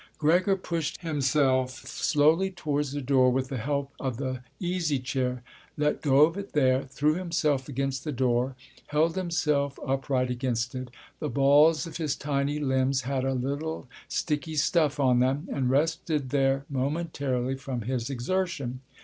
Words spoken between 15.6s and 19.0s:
rested there momentarily from his exertion.